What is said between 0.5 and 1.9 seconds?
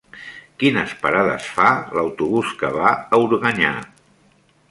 Quines parades fa